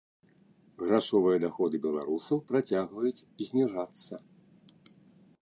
[0.83, 4.13] Грашовыя даходы беларусаў працягваюць зніжацца.